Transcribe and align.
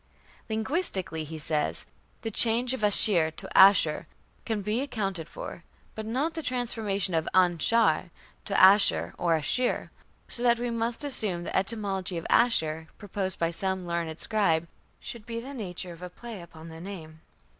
"Linguistically", 0.49 1.25
he 1.25 1.37
says, 1.37 1.85
"the 2.23 2.31
change 2.31 2.73
of 2.73 2.83
Ashir 2.83 3.29
to 3.29 3.47
Ashur 3.55 4.07
can 4.47 4.63
be 4.63 4.81
accounted 4.81 5.27
for, 5.27 5.63
but 5.93 6.07
not 6.07 6.33
the 6.33 6.41
transformation 6.41 7.13
of 7.13 7.29
An 7.35 7.59
shar 7.59 8.09
to 8.45 8.59
Ashur 8.59 9.13
or 9.19 9.35
Ashir; 9.35 9.91
so 10.27 10.41
that 10.41 10.57
we 10.57 10.71
must 10.71 11.03
assume 11.03 11.43
the 11.43 11.55
'etymology' 11.55 12.17
of 12.17 12.25
Ashur, 12.31 12.87
proposed 12.97 13.37
by 13.37 13.51
some 13.51 13.85
learned 13.85 14.19
scribe, 14.19 14.67
to 15.03 15.19
be 15.19 15.39
the 15.39 15.53
nature 15.53 15.93
of 15.93 16.01
a 16.01 16.09
play 16.09 16.41
upon 16.41 16.69
the 16.69 16.81
name." 16.81 17.21